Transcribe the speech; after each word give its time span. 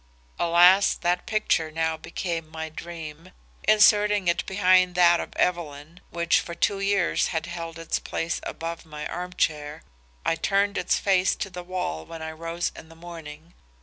Alas, 0.39 0.95
that 0.95 1.27
picture 1.27 1.69
now 1.69 1.95
became 1.95 2.49
my 2.49 2.69
dream. 2.69 3.31
"Inserting 3.67 4.27
it 4.27 4.43
behind 4.47 4.95
that 4.95 5.19
of 5.19 5.35
Evelyn 5.35 5.99
which 6.09 6.39
for 6.39 6.55
two 6.55 6.79
years 6.79 7.27
had 7.27 7.45
held 7.45 7.77
its 7.77 7.99
place 7.99 8.39
above 8.41 8.83
my 8.83 9.05
armchair, 9.05 9.83
I 10.25 10.37
turned 10.37 10.75
its 10.75 10.97
face 10.97 11.35
to 11.35 11.51
the 11.51 11.61
wall 11.61 12.03
when 12.07 12.23
I 12.23 12.31
rose 12.31 12.71
in 12.75 12.89
the 12.89 12.95
morning. 12.95 13.53